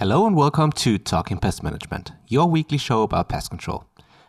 Hello 0.00 0.26
and 0.26 0.34
welcome 0.34 0.72
to 0.72 0.96
Talking 0.96 1.36
Pest 1.36 1.62
Management, 1.62 2.12
your 2.26 2.48
weekly 2.48 2.78
show 2.78 3.02
about 3.02 3.28
pest 3.28 3.50
control. 3.50 3.84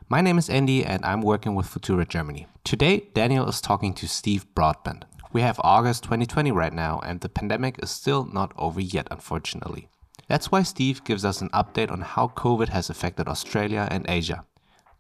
My 0.10 0.20
name 0.20 0.38
is 0.38 0.50
Andy 0.50 0.84
and 0.84 1.02
I'm 1.06 1.22
working 1.22 1.56
with 1.56 1.66
Futura 1.66 2.06
Germany. 2.06 2.46
Today, 2.66 3.08
Daniel 3.14 3.48
is 3.48 3.62
talking 3.62 3.94
to 3.94 4.06
Steve 4.06 4.54
Broadbent. 4.54 5.06
We 5.32 5.40
have 5.40 5.62
August 5.64 6.04
2020 6.04 6.52
right 6.52 6.74
now 6.74 7.00
and 7.06 7.22
the 7.22 7.30
pandemic 7.30 7.82
is 7.82 7.90
still 7.90 8.26
not 8.26 8.52
over 8.58 8.82
yet, 8.82 9.08
unfortunately. 9.10 9.88
That's 10.28 10.52
why 10.52 10.64
Steve 10.64 11.06
gives 11.06 11.24
us 11.24 11.40
an 11.40 11.48
update 11.52 11.90
on 11.90 12.02
how 12.02 12.34
COVID 12.36 12.68
has 12.68 12.90
affected 12.90 13.30
Australia 13.30 13.88
and 13.90 14.06
Asia. 14.10 14.44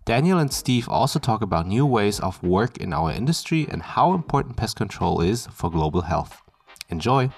Daniel 0.06 0.40
and 0.40 0.54
Steve 0.54 0.88
also 0.88 1.20
talk 1.20 1.42
about 1.42 1.68
new 1.68 1.86
ways 1.86 2.18
of 2.22 2.42
work 2.42 2.78
in 2.78 2.94
our 2.94 3.12
industry 3.12 3.68
and 3.70 3.82
how 3.82 4.14
important 4.14 4.56
pest 4.56 4.78
control 4.78 5.20
is 5.20 5.48
for 5.48 5.70
global 5.70 6.04
health. 6.04 6.42
Enjoy! 6.88 7.30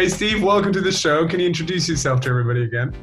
Hey, 0.00 0.08
Steve, 0.08 0.42
welcome 0.42 0.72
to 0.72 0.80
the 0.80 0.90
show. 0.90 1.28
Can 1.28 1.40
you 1.40 1.46
introduce 1.46 1.86
yourself 1.86 2.22
to 2.22 2.30
everybody 2.30 2.64
again? 2.64 2.94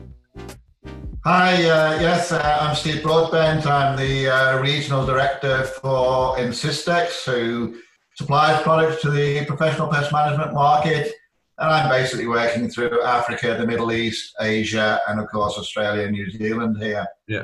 Hi, 1.25 1.53
uh, 1.53 2.01
yes, 2.01 2.31
uh, 2.31 2.57
I'm 2.59 2.75
Steve 2.75 3.03
Broadbent. 3.03 3.67
I'm 3.67 3.95
the 3.95 4.27
uh, 4.27 4.59
regional 4.59 5.05
director 5.05 5.65
for 5.79 6.37
Ensystex, 6.37 7.23
who 7.23 7.79
supplies 8.15 8.63
products 8.63 9.03
to 9.03 9.11
the 9.11 9.45
professional 9.45 9.89
pest 9.89 10.11
management 10.11 10.55
market. 10.55 11.13
And 11.59 11.69
I'm 11.69 11.87
basically 11.87 12.25
working 12.25 12.67
through 12.67 13.03
Africa, 13.03 13.55
the 13.59 13.67
Middle 13.67 13.91
East, 13.91 14.33
Asia, 14.41 14.99
and 15.07 15.19
of 15.19 15.27
course, 15.27 15.55
Australia 15.55 16.01
and 16.01 16.13
New 16.13 16.31
Zealand 16.31 16.77
here. 16.81 17.05
Yeah. 17.27 17.43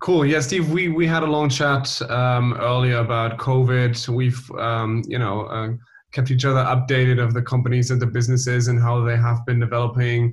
Cool. 0.00 0.26
Yeah, 0.26 0.40
Steve, 0.40 0.68
we, 0.68 0.88
we 0.88 1.06
had 1.06 1.22
a 1.22 1.26
long 1.26 1.48
chat 1.48 2.02
um, 2.10 2.54
earlier 2.54 2.96
about 2.96 3.38
COVID. 3.38 4.08
We've, 4.08 4.50
um, 4.58 5.04
you 5.06 5.20
know, 5.20 5.42
uh, 5.42 5.74
kept 6.12 6.30
each 6.30 6.44
other 6.44 6.60
updated 6.60 7.22
of 7.22 7.34
the 7.34 7.42
companies 7.42 7.90
and 7.90 8.00
the 8.00 8.06
businesses 8.06 8.68
and 8.68 8.80
how 8.80 9.02
they 9.02 9.16
have 9.16 9.44
been 9.46 9.60
developing. 9.60 10.32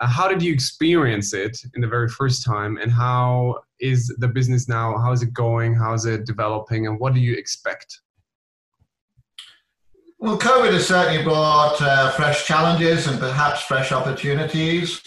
Uh, 0.00 0.06
how 0.06 0.28
did 0.28 0.42
you 0.42 0.52
experience 0.52 1.32
it 1.34 1.56
in 1.74 1.80
the 1.80 1.86
very 1.86 2.08
first 2.08 2.44
time, 2.44 2.78
and 2.78 2.90
how 2.90 3.56
is 3.80 4.08
the 4.18 4.28
business 4.28 4.68
now? 4.68 4.96
How 4.98 5.12
is 5.12 5.22
it 5.22 5.32
going? 5.32 5.74
How 5.74 5.92
is 5.94 6.06
it 6.06 6.26
developing, 6.26 6.86
and 6.86 6.98
what 6.98 7.14
do 7.14 7.20
you 7.20 7.34
expect? 7.36 8.00
Well, 10.18 10.38
COVID 10.38 10.72
has 10.72 10.86
certainly 10.86 11.22
brought 11.22 11.80
uh, 11.80 12.10
fresh 12.10 12.46
challenges 12.46 13.06
and 13.06 13.18
perhaps 13.18 13.62
fresh 13.62 13.90
opportunities. 13.90 15.00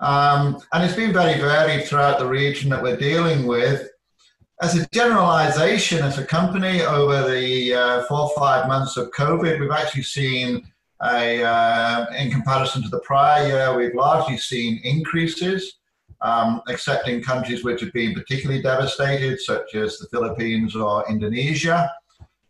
Um, 0.00 0.60
and 0.72 0.84
it's 0.84 0.96
been 0.96 1.12
very 1.12 1.40
varied 1.40 1.86
throughout 1.86 2.18
the 2.18 2.26
region 2.26 2.70
that 2.70 2.82
we're 2.82 2.96
dealing 2.96 3.46
with 3.46 3.88
as 4.60 4.76
a 4.76 4.86
generalization, 4.88 6.02
as 6.02 6.18
a 6.18 6.24
company, 6.24 6.82
over 6.82 7.30
the 7.30 7.74
uh, 7.74 8.02
four 8.04 8.22
or 8.22 8.30
five 8.36 8.66
months 8.66 8.96
of 8.96 9.10
COVID, 9.12 9.60
we've 9.60 9.70
actually 9.70 10.02
seen 10.02 10.66
a, 11.02 11.44
uh, 11.44 12.06
in 12.18 12.30
comparison 12.30 12.82
to 12.82 12.88
the 12.88 12.98
prior 13.00 13.46
year, 13.46 13.76
we've 13.76 13.94
largely 13.94 14.36
seen 14.36 14.80
increases, 14.82 15.78
um, 16.22 16.60
except 16.68 17.06
in 17.06 17.22
countries 17.22 17.62
which 17.62 17.80
have 17.80 17.92
been 17.92 18.14
particularly 18.14 18.60
devastated, 18.60 19.40
such 19.40 19.76
as 19.76 19.98
the 19.98 20.08
Philippines 20.08 20.74
or 20.74 21.08
Indonesia. 21.08 21.90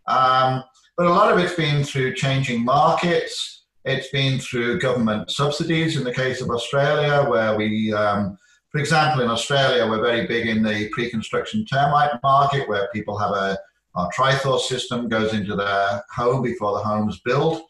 Um, 0.06 0.64
but 0.96 1.06
a 1.06 1.10
lot 1.10 1.30
of 1.30 1.38
it's 1.38 1.54
been 1.54 1.84
through 1.84 2.14
changing 2.14 2.64
markets. 2.64 3.66
It's 3.84 4.08
been 4.08 4.38
through 4.38 4.80
government 4.80 5.30
subsidies 5.30 5.96
in 5.96 6.04
the 6.04 6.12
case 6.12 6.40
of 6.40 6.50
Australia, 6.50 7.28
where 7.28 7.54
we 7.54 7.92
um, 7.92 8.38
for 8.70 8.78
example, 8.78 9.22
in 9.22 9.30
Australia, 9.30 9.86
we're 9.88 10.02
very 10.02 10.26
big 10.26 10.46
in 10.46 10.62
the 10.62 10.88
pre-construction 10.90 11.64
termite 11.64 12.10
market, 12.22 12.68
where 12.68 12.88
people 12.92 13.16
have 13.18 13.30
a 13.30 13.58
our 13.94 14.08
Trithor 14.16 14.60
system 14.60 15.08
goes 15.08 15.32
into 15.32 15.56
their 15.56 16.04
home 16.14 16.42
before 16.42 16.72
the 16.74 16.84
home's 16.84 17.20
built, 17.20 17.62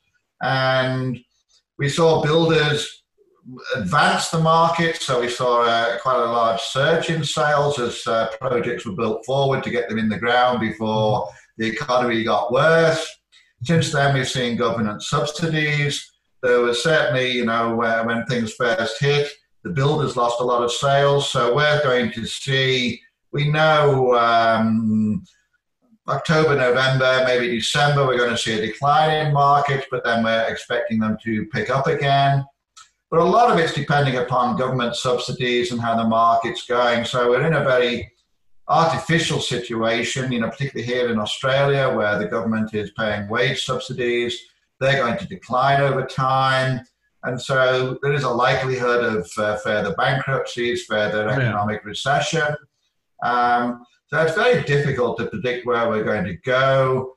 and 0.43 1.19
we 1.79 1.89
saw 1.89 2.23
builders 2.23 3.05
advance 3.77 4.29
the 4.29 4.39
market. 4.39 4.97
So 4.97 5.21
we 5.21 5.29
saw 5.29 5.63
uh, 5.63 5.99
quite 6.01 6.19
a 6.19 6.31
large 6.31 6.61
surge 6.61 7.09
in 7.09 7.25
sales 7.25 7.79
as 7.79 8.07
uh, 8.07 8.29
projects 8.39 8.85
were 8.85 8.93
built 8.93 9.25
forward 9.25 9.63
to 9.65 9.71
get 9.71 9.89
them 9.89 9.99
in 9.99 10.09
the 10.09 10.19
ground 10.19 10.61
before 10.61 11.29
the 11.57 11.67
economy 11.67 12.25
got 12.25 12.53
worse. 12.53 13.07
Since 13.63 13.93
then, 13.93 14.15
we've 14.15 14.29
seen 14.29 14.57
government 14.57 15.03
subsidies. 15.03 16.13
There 16.43 16.61
was 16.61 16.83
certainly, 16.83 17.33
you 17.33 17.47
know, 17.47 17.75
when 17.75 18.25
things 18.27 18.53
first 18.53 19.01
hit, 19.01 19.29
the 19.65 19.71
builders 19.71 20.17
lost 20.17 20.41
a 20.41 20.45
lot 20.45 20.63
of 20.63 20.73
sales, 20.73 21.31
so 21.31 21.55
we're 21.55 21.83
going 21.83 22.13
to 22.13 22.27
see. 22.27 23.01
We 23.33 23.51
know 23.51 24.15
um, 24.15 25.23
October, 26.09 26.57
November, 26.57 27.25
maybe 27.27 27.49
December, 27.49 28.07
we're 28.07 28.17
going 28.17 28.31
to 28.31 28.39
see 28.39 28.59
a 28.59 28.67
decline 28.67 29.27
in 29.27 29.33
markets, 29.35 29.87
but 29.91 30.05
then 30.05 30.25
we're 30.25 30.47
expecting 30.49 30.99
them 30.99 31.19
to 31.25 31.45
pick 31.47 31.69
up 31.69 31.87
again. 31.87 32.47
But 33.11 33.21
a 33.21 33.25
lot 33.25 33.51
of 33.51 33.59
it's 33.59 33.75
depending 33.75 34.17
upon 34.17 34.57
government 34.57 34.97
subsidies 34.97 35.73
and 35.73 35.81
how 35.81 35.97
the 35.97 36.09
market's 36.09 36.65
going. 36.67 37.05
So 37.05 37.29
we're 37.29 37.47
in 37.47 37.55
a 37.55 37.65
very 37.65 38.11
artificial 38.69 39.41
situation, 39.41 40.31
you 40.31 40.41
know, 40.41 40.51
particularly 40.51 40.91
here 40.91 41.11
in 41.11 41.19
Australia, 41.19 41.95
where 41.95 42.19
the 42.19 42.27
government 42.27 42.75
is 42.75 42.91
paying 42.93 43.29
wage 43.29 43.65
subsidies. 43.65 44.39
They're 44.79 45.03
going 45.03 45.19
to 45.19 45.27
decline 45.27 45.81
over 45.81 46.05
time. 46.05 46.81
And 47.25 47.41
so 47.41 47.99
there 48.03 48.13
is 48.13 48.23
a 48.23 48.31
likelihood 48.31 49.05
of 49.05 49.31
uh, 49.39 49.57
further 49.57 49.95
bankruptcies, 49.95 50.85
further 50.85 51.29
economic 51.29 51.81
yeah. 51.83 51.89
recession. 51.89 52.57
Um, 53.25 53.85
so 54.07 54.23
it's 54.23 54.35
very 54.35 54.63
difficult 54.63 55.19
to 55.19 55.27
predict 55.27 55.67
where 55.67 55.89
we're 55.89 56.05
going 56.05 56.25
to 56.25 56.37
go. 56.37 57.17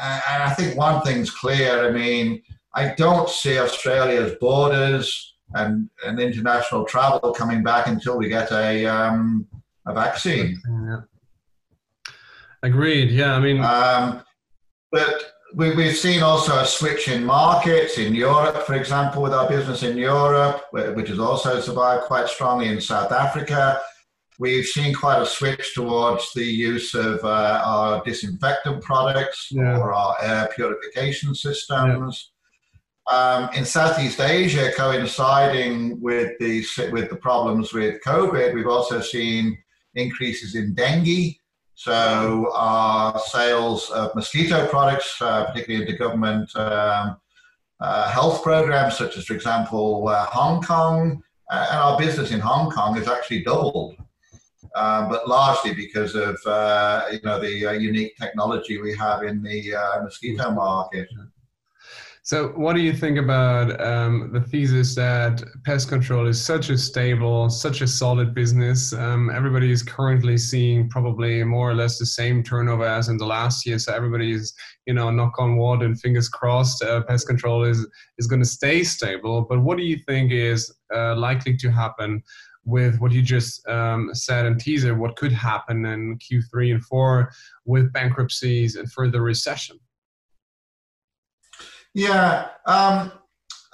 And 0.00 0.42
I 0.42 0.50
think 0.50 0.76
one 0.76 1.02
thing's 1.02 1.30
clear. 1.30 1.88
I 1.88 1.90
mean, 1.90 2.42
I 2.74 2.94
don't 2.94 3.28
see 3.28 3.58
Australia's 3.58 4.36
borders 4.40 5.34
and, 5.54 5.88
and 6.06 6.20
international 6.20 6.84
travel 6.84 7.32
coming 7.32 7.62
back 7.62 7.88
until 7.88 8.18
we 8.18 8.28
get 8.28 8.52
a, 8.52 8.86
um, 8.86 9.48
a 9.86 9.94
vaccine. 9.94 10.60
Yeah. 10.86 11.00
Agreed. 12.62 13.10
Yeah, 13.10 13.34
I 13.34 13.40
mean, 13.40 13.60
um, 13.60 14.22
but 14.92 15.27
we, 15.54 15.74
we've 15.74 15.96
seen 15.96 16.22
also 16.22 16.58
a 16.58 16.66
switch 16.66 17.08
in 17.08 17.24
markets 17.24 17.98
in 17.98 18.14
Europe, 18.14 18.66
for 18.66 18.74
example, 18.74 19.22
with 19.22 19.32
our 19.32 19.48
business 19.48 19.82
in 19.82 19.96
Europe, 19.96 20.64
which 20.72 21.08
has 21.08 21.18
also 21.18 21.60
survived 21.60 22.04
quite 22.04 22.28
strongly 22.28 22.68
in 22.68 22.80
South 22.80 23.12
Africa. 23.12 23.80
We've 24.38 24.66
seen 24.66 24.94
quite 24.94 25.20
a 25.20 25.26
switch 25.26 25.74
towards 25.74 26.32
the 26.32 26.44
use 26.44 26.94
of 26.94 27.24
uh, 27.24 27.62
our 27.64 28.02
disinfectant 28.04 28.82
products 28.82 29.48
yeah. 29.50 29.78
or 29.78 29.92
our 29.92 30.16
air 30.22 30.48
purification 30.54 31.34
systems. 31.34 32.30
Yeah. 33.10 33.16
Um, 33.18 33.50
in 33.54 33.64
Southeast 33.64 34.20
Asia, 34.20 34.70
coinciding 34.76 36.00
with 36.00 36.38
the 36.38 36.62
with 36.92 37.08
the 37.08 37.16
problems 37.16 37.72
with 37.72 38.00
COVID, 38.04 38.54
we've 38.54 38.68
also 38.68 39.00
seen 39.00 39.56
increases 39.94 40.54
in 40.54 40.74
dengue 40.74 41.34
so 41.78 42.50
our 42.56 43.16
sales 43.20 43.88
of 43.90 44.12
mosquito 44.16 44.66
products, 44.66 45.22
uh, 45.22 45.44
particularly 45.44 45.86
into 45.86 45.96
government 45.96 46.50
um, 46.56 47.18
uh, 47.78 48.10
health 48.10 48.42
programs, 48.42 48.98
such 48.98 49.16
as, 49.16 49.26
for 49.26 49.34
example, 49.34 50.08
uh, 50.08 50.24
Hong 50.24 50.60
Kong, 50.60 51.22
uh, 51.52 51.66
and 51.70 51.78
our 51.78 51.96
business 51.96 52.32
in 52.32 52.40
Hong 52.40 52.68
Kong 52.72 52.96
has 52.96 53.06
actually 53.06 53.44
doubled. 53.44 53.94
Um, 54.74 55.08
but 55.08 55.28
largely 55.28 55.72
because 55.72 56.16
of 56.16 56.36
uh, 56.46 57.04
you 57.12 57.20
know 57.22 57.38
the 57.38 57.66
uh, 57.66 57.72
unique 57.74 58.16
technology 58.16 58.82
we 58.82 58.96
have 58.96 59.22
in 59.22 59.40
the 59.40 59.74
mosquito 60.02 60.50
market. 60.50 61.08
So, 62.28 62.48
what 62.48 62.76
do 62.76 62.82
you 62.82 62.92
think 62.92 63.16
about 63.16 63.80
um, 63.80 64.28
the 64.34 64.42
thesis 64.42 64.94
that 64.96 65.42
pest 65.64 65.88
control 65.88 66.26
is 66.26 66.38
such 66.38 66.68
a 66.68 66.76
stable, 66.76 67.48
such 67.48 67.80
a 67.80 67.86
solid 67.86 68.34
business? 68.34 68.92
Um, 68.92 69.30
everybody 69.30 69.72
is 69.72 69.82
currently 69.82 70.36
seeing 70.36 70.90
probably 70.90 71.42
more 71.42 71.70
or 71.70 71.74
less 71.74 71.98
the 71.98 72.04
same 72.04 72.42
turnover 72.42 72.84
as 72.84 73.08
in 73.08 73.16
the 73.16 73.24
last 73.24 73.64
year. 73.64 73.78
So, 73.78 73.94
everybody 73.94 74.30
is, 74.32 74.52
you 74.84 74.92
know, 74.92 75.10
knock 75.10 75.38
on 75.38 75.56
wood 75.56 75.80
and 75.80 75.98
fingers 75.98 76.28
crossed, 76.28 76.82
uh, 76.82 77.02
pest 77.04 77.26
control 77.26 77.64
is 77.64 77.86
is 78.18 78.26
going 78.26 78.42
to 78.42 78.48
stay 78.48 78.84
stable. 78.84 79.46
But 79.48 79.62
what 79.62 79.78
do 79.78 79.84
you 79.84 79.96
think 80.06 80.30
is 80.30 80.70
uh, 80.94 81.16
likely 81.16 81.56
to 81.56 81.70
happen? 81.70 82.22
With 82.66 83.00
what 83.00 83.12
you 83.12 83.22
just 83.22 83.66
um, 83.68 84.10
said 84.12 84.44
in 84.44 84.58
teaser, 84.58 84.94
what 84.94 85.16
could 85.16 85.32
happen 85.32 85.86
in 85.86 86.18
Q3 86.18 86.72
and 86.74 86.84
4 86.84 87.32
with 87.64 87.90
bankruptcies 87.94 88.76
and 88.76 88.92
further 88.92 89.22
recession? 89.22 89.80
Yeah. 91.98 92.50
Um, 92.64 93.10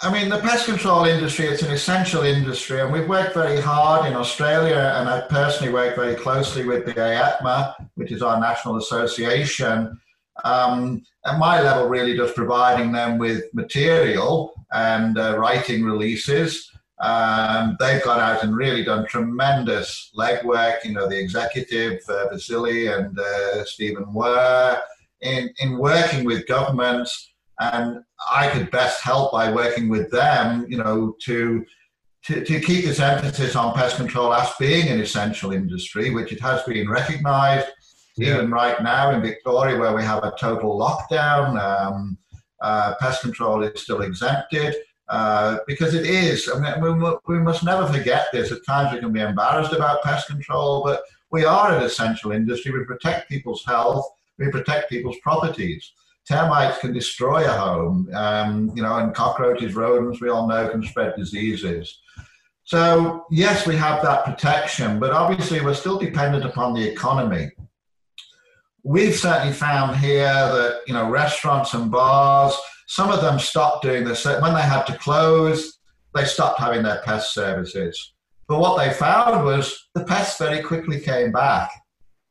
I 0.00 0.10
mean, 0.10 0.30
the 0.30 0.38
pest 0.38 0.64
control 0.64 1.04
industry, 1.04 1.44
it's 1.44 1.60
an 1.60 1.70
essential 1.70 2.22
industry, 2.22 2.80
and 2.80 2.90
we've 2.90 3.06
worked 3.06 3.34
very 3.34 3.60
hard 3.60 4.06
in 4.06 4.16
Australia, 4.16 4.94
and 4.96 5.10
I 5.10 5.20
personally 5.28 5.70
work 5.70 5.94
very 5.94 6.14
closely 6.14 6.64
with 6.64 6.86
the 6.86 6.94
AEPMA, 6.94 7.74
which 7.96 8.12
is 8.12 8.22
our 8.22 8.40
national 8.40 8.78
association. 8.78 10.00
Um, 10.42 11.02
at 11.26 11.38
my 11.38 11.60
level, 11.60 11.86
really 11.86 12.16
just 12.16 12.34
providing 12.34 12.92
them 12.92 13.18
with 13.18 13.44
material 13.52 14.54
and 14.72 15.18
uh, 15.18 15.36
writing 15.38 15.84
releases. 15.84 16.70
Um, 17.02 17.76
they've 17.78 18.02
gone 18.02 18.20
out 18.20 18.42
and 18.42 18.56
really 18.56 18.84
done 18.84 19.06
tremendous 19.06 20.10
legwork. 20.16 20.82
You 20.82 20.92
know, 20.92 21.06
the 21.10 21.20
executive, 21.20 22.00
uh, 22.08 22.28
and 22.30 23.18
uh, 23.18 23.64
Stephen 23.66 24.14
Were, 24.14 24.80
in, 25.20 25.50
in 25.58 25.76
working 25.76 26.24
with 26.24 26.46
governments, 26.46 27.33
and 27.60 28.02
I 28.32 28.48
could 28.48 28.70
best 28.70 29.02
help 29.02 29.32
by 29.32 29.52
working 29.52 29.88
with 29.88 30.10
them, 30.10 30.66
you 30.68 30.78
know, 30.78 31.16
to, 31.22 31.64
to, 32.26 32.44
to 32.44 32.60
keep 32.60 32.84
this 32.84 33.00
emphasis 33.00 33.54
on 33.54 33.74
pest 33.74 33.96
control 33.96 34.32
as 34.34 34.50
being 34.58 34.88
an 34.88 35.00
essential 35.00 35.52
industry, 35.52 36.10
which 36.10 36.32
it 36.32 36.40
has 36.40 36.62
been 36.64 36.88
recognized. 36.88 37.68
Yeah. 38.16 38.34
Even 38.34 38.50
right 38.50 38.82
now 38.82 39.10
in 39.10 39.22
Victoria, 39.22 39.78
where 39.78 39.94
we 39.94 40.02
have 40.02 40.22
a 40.24 40.34
total 40.38 40.78
lockdown, 40.78 41.60
um, 41.60 42.16
uh, 42.60 42.94
pest 43.00 43.22
control 43.22 43.62
is 43.62 43.82
still 43.82 44.02
exempted. 44.02 44.74
Uh, 45.08 45.58
because 45.66 45.92
it 45.92 46.06
is. 46.06 46.48
I 46.48 46.58
mean, 46.58 46.98
we, 46.98 47.12
we 47.28 47.38
must 47.38 47.62
never 47.62 47.86
forget 47.86 48.28
this. 48.32 48.50
At 48.50 48.64
times 48.66 48.94
we 48.94 49.00
can 49.00 49.12
be 49.12 49.20
embarrassed 49.20 49.74
about 49.74 50.02
pest 50.02 50.28
control, 50.28 50.82
but 50.82 51.02
we 51.30 51.44
are 51.44 51.76
an 51.76 51.82
essential 51.82 52.32
industry. 52.32 52.72
We 52.72 52.84
protect 52.84 53.28
people's 53.28 53.62
health. 53.66 54.06
We 54.38 54.50
protect 54.50 54.88
people's 54.88 55.18
properties. 55.22 55.92
Termites 56.28 56.78
can 56.78 56.92
destroy 56.92 57.44
a 57.44 57.52
home, 57.52 58.08
um, 58.14 58.72
you 58.74 58.82
know, 58.82 58.96
and 58.96 59.14
cockroaches, 59.14 59.74
rodents, 59.74 60.20
we 60.20 60.30
all 60.30 60.48
know, 60.48 60.68
can 60.68 60.82
spread 60.82 61.14
diseases. 61.16 62.00
So 62.64 63.26
yes, 63.30 63.66
we 63.66 63.76
have 63.76 64.02
that 64.02 64.24
protection, 64.24 64.98
but 64.98 65.12
obviously 65.12 65.60
we're 65.60 65.74
still 65.74 65.98
dependent 65.98 66.44
upon 66.44 66.72
the 66.72 66.86
economy. 66.86 67.50
We've 68.82 69.14
certainly 69.14 69.52
found 69.52 69.96
here 69.96 70.24
that 70.24 70.80
you 70.86 70.94
know 70.94 71.10
restaurants 71.10 71.74
and 71.74 71.90
bars 71.90 72.56
some 72.86 73.10
of 73.10 73.20
them 73.20 73.38
stopped 73.38 73.82
doing 73.82 74.04
this. 74.04 74.24
When 74.24 74.54
they 74.54 74.62
had 74.62 74.84
to 74.84 74.98
close, 74.98 75.78
they 76.14 76.24
stopped 76.24 76.60
having 76.60 76.82
their 76.82 77.00
pest 77.04 77.34
services. 77.34 78.14
But 78.46 78.60
what 78.60 78.78
they 78.78 78.92
found 78.92 79.44
was 79.44 79.88
the 79.94 80.04
pests 80.04 80.38
very 80.38 80.62
quickly 80.62 81.00
came 81.00 81.32
back. 81.32 81.70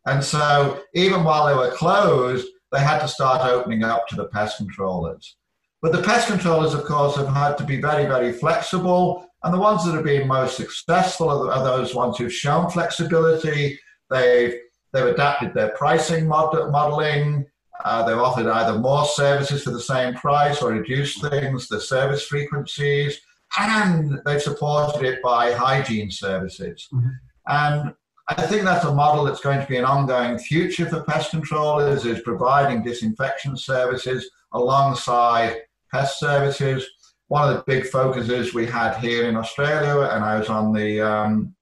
And 0.05 0.23
so 0.23 0.81
even 0.93 1.23
while 1.23 1.47
they 1.47 1.55
were 1.55 1.75
closed, 1.75 2.47
they 2.73 2.79
had 2.79 2.99
to 2.99 3.07
start 3.07 3.49
opening 3.49 3.83
up 3.83 4.07
to 4.07 4.15
the 4.15 4.25
pest 4.25 4.57
controllers. 4.57 5.37
But 5.81 5.91
the 5.91 6.01
pest 6.01 6.27
controllers, 6.27 6.73
of 6.73 6.85
course, 6.85 7.15
have 7.17 7.27
had 7.27 7.57
to 7.59 7.63
be 7.63 7.79
very, 7.79 8.05
very 8.05 8.33
flexible. 8.33 9.27
And 9.43 9.53
the 9.53 9.59
ones 9.59 9.85
that 9.85 9.93
have 9.93 10.03
been 10.03 10.27
most 10.27 10.57
successful 10.57 11.29
are, 11.29 11.63
those 11.63 11.93
ones 11.93 12.17
who've 12.17 12.33
shown 12.33 12.69
flexibility. 12.69 13.79
They've, 14.09 14.55
they've 14.91 15.05
adapted 15.05 15.53
their 15.53 15.69
pricing 15.69 16.27
mod- 16.27 16.71
modeling. 16.71 17.45
Uh, 17.83 18.03
they've 18.05 18.17
offered 18.17 18.47
either 18.47 18.79
more 18.79 19.05
services 19.05 19.63
for 19.63 19.71
the 19.71 19.81
same 19.81 20.13
price 20.15 20.61
or 20.61 20.71
reduced 20.71 21.21
things, 21.21 21.67
the 21.67 21.81
service 21.81 22.25
frequencies, 22.25 23.19
and 23.59 24.21
they've 24.25 24.41
supported 24.41 25.03
it 25.03 25.21
by 25.21 25.51
hygiene 25.51 26.09
services. 26.09 26.87
Mm-hmm. 26.93 27.09
And 27.47 27.93
I 28.29 28.41
think 28.47 28.63
that's 28.63 28.85
a 28.85 28.93
model 28.93 29.25
that's 29.25 29.41
going 29.41 29.59
to 29.59 29.67
be 29.67 29.77
an 29.77 29.83
ongoing 29.83 30.37
future 30.37 30.87
for 30.87 31.03
pest 31.03 31.31
controllers 31.31 32.05
is 32.05 32.21
providing 32.21 32.81
disinfection 32.81 33.57
services 33.57 34.29
alongside 34.53 35.57
pest 35.91 36.19
services. 36.19 36.87
One 37.27 37.49
of 37.49 37.55
the 37.55 37.63
big 37.67 37.85
focuses 37.85 38.53
we 38.53 38.65
had 38.65 38.97
here 38.97 39.27
in 39.27 39.35
Australia, 39.35 40.09
and 40.11 40.23
I 40.23 40.39
was 40.39 40.47
on 40.47 40.71
the 40.71 41.01
um, 41.01 41.53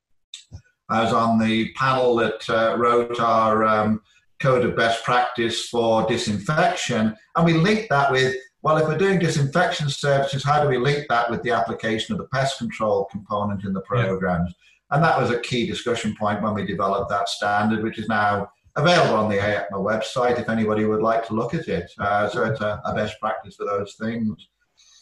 I 0.89 1.03
was 1.03 1.13
on 1.13 1.39
the 1.39 1.71
panel 1.73 2.15
that 2.17 2.47
uh, 2.49 2.75
wrote 2.77 3.19
our 3.19 3.63
um, 3.63 4.01
code 4.39 4.65
of 4.65 4.75
best 4.75 5.03
practice 5.03 5.69
for 5.69 6.05
disinfection. 6.05 7.15
And 7.35 7.45
we 7.45 7.53
linked 7.53 7.89
that 7.89 8.11
with, 8.11 8.35
well, 8.61 8.77
if 8.77 8.87
we're 8.87 8.97
doing 8.97 9.17
disinfection 9.17 9.89
services, 9.89 10.43
how 10.43 10.61
do 10.61 10.67
we 10.67 10.77
link 10.77 11.05
that 11.07 11.31
with 11.31 11.41
the 11.43 11.51
application 11.51 12.13
of 12.13 12.17
the 12.19 12.27
pest 12.27 12.57
control 12.57 13.05
component 13.05 13.63
in 13.63 13.71
the 13.71 13.81
programs? 13.81 14.49
Yeah. 14.49 14.70
And 14.91 15.03
that 15.03 15.19
was 15.19 15.31
a 15.31 15.39
key 15.39 15.65
discussion 15.65 16.15
point 16.19 16.41
when 16.41 16.53
we 16.53 16.65
developed 16.65 17.09
that 17.09 17.29
standard, 17.29 17.83
which 17.83 17.97
is 17.97 18.07
now 18.07 18.49
available 18.75 19.15
on 19.15 19.29
the 19.29 19.37
AEPMA 19.37 19.73
website 19.73 20.39
if 20.39 20.49
anybody 20.49 20.85
would 20.85 21.01
like 21.01 21.25
to 21.27 21.33
look 21.33 21.53
at 21.53 21.67
it. 21.67 21.91
Uh, 21.99 22.29
so 22.29 22.43
it's 22.45 22.61
a, 22.61 22.81
a, 22.85 22.93
best 22.93 23.19
practice 23.19 23.55
for 23.55 23.65
those 23.65 23.95
things. 23.95 24.47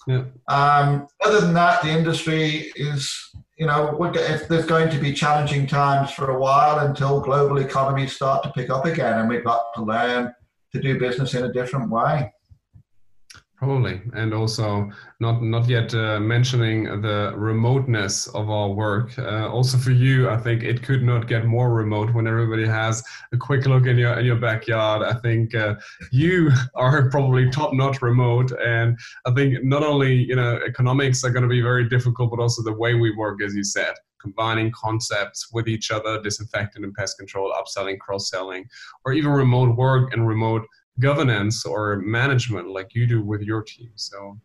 Yeah. 0.07 0.24
Um, 0.47 1.07
other 1.24 1.41
than 1.41 1.53
that, 1.53 1.81
the 1.81 1.89
industry 1.89 2.71
is 2.75 3.30
you 3.59 3.65
know, 3.65 3.97
if 4.15 4.47
there's 4.47 4.65
going 4.65 4.89
to 4.89 4.97
be 4.97 5.13
challenging 5.13 5.68
times 5.68 6.12
for 6.12 6.31
a 6.31 6.39
while 6.39 6.88
until 6.88 7.19
global 7.19 7.57
economies 7.57 8.15
start 8.15 8.41
to 8.44 8.51
pick 8.51 8.69
up 8.69 8.86
again, 8.86 9.19
and 9.19 9.27
we've 9.27 9.44
got 9.44 9.74
to 9.75 9.83
learn 9.83 10.33
to 10.71 10.80
do 10.80 10.97
business 10.97 11.33
in 11.33 11.44
a 11.44 11.51
different 11.51 11.91
way. 11.91 12.31
Probably, 13.59 14.01
and 14.13 14.33
also 14.33 14.89
not 15.19 15.44
not 15.44 15.67
yet 15.67 15.94
uh, 15.94 16.17
mentioning 16.17 16.85
the 17.01 17.33
remoteness 17.35 18.27
of 18.27 18.50
our 18.50 18.69
work. 18.69 19.19
Uh, 19.19 19.50
also 19.50 19.77
for 19.77 19.91
you, 19.91 20.29
I 20.29 20.38
think 20.38 20.63
it 20.63 20.81
could 20.81 21.03
not 21.03 21.27
get 21.27 21.45
more 21.45 21.69
remote 21.73 22.13
when 22.13 22.25
everybody 22.25 22.65
has 22.65 23.03
a 23.33 23.38
quick 23.38 23.65
look 23.65 23.85
in 23.85 23.97
your 23.97 24.17
in 24.17 24.25
your 24.25 24.38
backyard. 24.38 25.03
I 25.03 25.19
think 25.19 25.56
uh, 25.56 25.75
you 26.09 26.51
are 26.75 27.09
probably 27.09 27.50
top 27.50 27.73
notch 27.73 28.01
remote, 28.01 28.53
and 28.65 28.97
I 29.25 29.31
think 29.31 29.62
not 29.62 29.83
only 29.83 30.13
you 30.13 30.38
know 30.38 30.62
economics 30.65 31.25
are 31.25 31.29
going 31.29 31.44
to 31.44 31.50
be 31.50 31.62
very 31.62 31.89
difficult, 31.89 32.31
but 32.31 32.39
also 32.39 32.63
the 32.63 32.71
way 32.71 32.94
we 32.94 33.13
work, 33.13 33.41
as 33.41 33.53
you 33.55 33.65
said 33.65 33.94
combining 34.21 34.69
concepts 34.71 35.50
with 35.53 35.67
each 35.67 35.91
other, 35.91 36.21
disinfectant 36.21 36.83
and 36.83 36.94
pest 36.94 37.17
control, 37.17 37.53
upselling, 37.53 37.97
cross 38.00 38.29
selling, 38.29 38.65
or 39.05 39.13
even 39.13 39.31
remote 39.31 39.75
work 39.77 40.12
and 40.13 40.27
remote 40.27 40.65
governance 41.00 41.65
or 41.65 41.97
management 41.97 42.69
like 42.69 42.94
you 42.94 43.07
do 43.07 43.21
with 43.24 43.41
your 43.41 43.63
team. 43.63 43.91
So, 43.95 44.38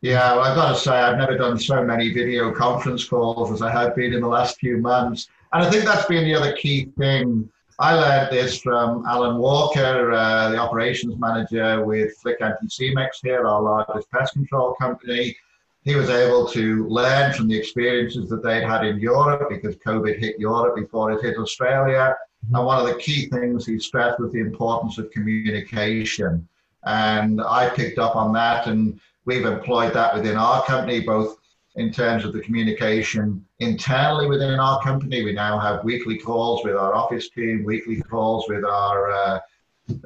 yeah, 0.00 0.34
well, 0.36 0.44
I've 0.44 0.54
got 0.54 0.74
to 0.74 0.78
say, 0.78 0.92
I've 0.92 1.18
never 1.18 1.36
done 1.36 1.58
so 1.58 1.82
many 1.82 2.12
video 2.12 2.52
conference 2.52 3.04
calls 3.04 3.50
as 3.50 3.62
I 3.62 3.70
have 3.70 3.96
been 3.96 4.12
in 4.12 4.20
the 4.20 4.28
last 4.28 4.58
few 4.58 4.78
months. 4.78 5.28
And 5.52 5.62
I 5.62 5.70
think 5.70 5.84
that's 5.84 6.06
been 6.06 6.24
the 6.24 6.34
other 6.34 6.52
key 6.52 6.86
thing. 6.98 7.50
I 7.80 7.94
learned 7.94 8.32
this 8.32 8.60
from 8.60 9.04
Alan 9.06 9.38
Walker, 9.38 10.12
uh, 10.12 10.50
the 10.50 10.58
operations 10.58 11.16
manager 11.18 11.84
with 11.84 12.16
Flick 12.18 12.40
Anticimex 12.40 13.08
here, 13.22 13.46
our 13.46 13.62
largest 13.62 14.10
pest 14.10 14.32
control 14.32 14.74
company. 14.80 15.36
He 15.84 15.94
was 15.94 16.10
able 16.10 16.46
to 16.48 16.86
learn 16.88 17.32
from 17.32 17.48
the 17.48 17.56
experiences 17.56 18.28
that 18.30 18.42
they'd 18.42 18.64
had 18.64 18.84
in 18.84 18.98
Europe 18.98 19.48
because 19.48 19.76
COVID 19.76 20.18
hit 20.18 20.38
Europe 20.38 20.76
before 20.76 21.12
it 21.12 21.22
hit 21.22 21.38
Australia 21.38 22.16
and 22.52 22.64
one 22.64 22.80
of 22.80 22.86
the 22.86 23.00
key 23.00 23.28
things 23.28 23.66
he 23.66 23.78
stressed 23.78 24.20
was 24.20 24.32
the 24.32 24.40
importance 24.40 24.98
of 24.98 25.10
communication. 25.10 26.48
And 26.84 27.40
I 27.40 27.68
picked 27.68 27.98
up 27.98 28.16
on 28.16 28.32
that, 28.34 28.66
and 28.66 29.00
we've 29.24 29.44
employed 29.44 29.92
that 29.94 30.14
within 30.14 30.36
our 30.36 30.64
company, 30.64 31.00
both 31.00 31.38
in 31.76 31.92
terms 31.92 32.24
of 32.24 32.32
the 32.32 32.40
communication 32.40 33.44
internally 33.60 34.26
within 34.26 34.58
our 34.58 34.82
company. 34.82 35.22
We 35.22 35.32
now 35.32 35.58
have 35.58 35.84
weekly 35.84 36.18
calls 36.18 36.64
with 36.64 36.76
our 36.76 36.94
office 36.94 37.28
team, 37.30 37.64
weekly 37.64 38.00
calls 38.00 38.46
with 38.48 38.64
our 38.64 39.10
uh, 39.12 39.40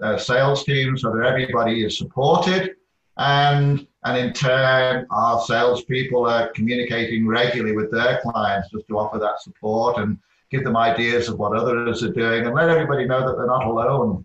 uh, 0.03 0.19
sales 0.19 0.65
team, 0.65 0.99
so 0.99 1.13
that 1.13 1.25
everybody 1.25 1.85
is 1.85 1.97
supported. 1.97 2.77
And, 3.17 3.87
and 4.05 4.19
in 4.19 4.33
turn, 4.33 5.07
our 5.11 5.41
salespeople 5.43 6.27
are 6.27 6.49
communicating 6.49 7.27
regularly 7.27 7.77
with 7.77 7.91
their 7.91 8.21
clients 8.23 8.71
just 8.71 8.89
to 8.89 8.99
offer 8.99 9.19
that 9.19 9.41
support 9.41 9.99
and 9.99 10.19
give 10.53 10.63
them 10.65 10.77
ideas 10.77 11.29
of 11.29 11.39
what 11.39 11.57
others 11.57 12.03
are 12.03 12.13
doing, 12.13 12.45
and 12.47 12.55
let 12.55 12.69
everybody 12.69 13.07
know 13.07 13.27
that 13.27 13.37
they're 13.37 13.47
not 13.47 13.67
alone. 13.67 14.25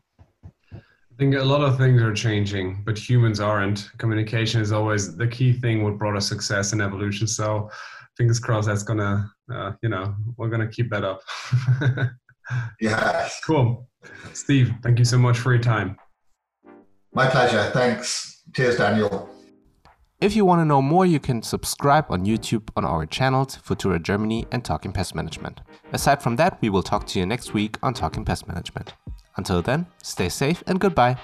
I 0.74 1.16
think 1.18 1.34
a 1.34 1.44
lot 1.44 1.62
of 1.62 1.78
things 1.78 2.00
are 2.02 2.14
changing, 2.14 2.84
but 2.86 2.98
humans 2.98 3.40
aren't. 3.40 3.90
Communication 3.98 4.62
is 4.62 4.72
always 4.72 5.16
the 5.16 5.26
key 5.26 5.54
thing 5.54 5.84
what 5.84 5.98
brought 5.98 6.16
us 6.16 6.28
success 6.28 6.74
and 6.74 6.82
evolution. 6.82 7.26
So, 7.26 7.72
fingers 8.18 8.40
crossed 8.40 8.68
that's 8.68 8.84
gonna, 8.84 9.32
uh, 9.52 9.72
you 9.82 9.90
know, 9.90 10.14
we're 10.36 10.50
gonna 10.50 10.68
keep 10.68 10.92
that 10.92 11.04
up. 11.04 11.22
yeah. 12.82 13.28
Cool. 13.46 13.88
Steve, 14.34 14.74
thank 14.84 15.00
you 15.00 15.06
so 15.06 15.18
much 15.18 15.40
for 15.40 15.54
your 15.54 15.64
time. 15.64 15.98
My 17.14 17.28
pleasure. 17.28 17.72
Thanks. 17.72 18.44
Cheers, 18.54 18.78
Daniel. 18.78 19.27
If 20.20 20.36
you 20.36 20.46
want 20.46 20.62
to 20.62 20.66
know 20.66 20.82
more, 20.82 21.06
you 21.06 21.20
can 21.20 21.44
subscribe 21.44 22.06
on 22.10 22.26
YouTube 22.26 22.70
on 22.76 22.84
our 22.84 23.06
channels 23.06 23.58
Futura 23.58 24.02
Germany 24.02 24.48
and 24.52 24.66
Talking 24.66 24.92
Pest 24.92 25.14
Management. 25.14 25.62
Aside 25.94 26.24
from 26.24 26.38
that, 26.38 26.58
we 26.60 26.70
will 26.70 26.82
talk 26.82 27.06
to 27.08 27.20
you 27.20 27.26
next 27.28 27.54
week 27.54 27.78
on 27.84 27.94
Talking 27.94 28.26
Pest 28.26 28.48
Management. 28.48 28.96
Until 29.36 29.62
then, 29.62 29.86
stay 30.02 30.30
safe 30.30 30.64
and 30.66 30.80
goodbye. 30.80 31.18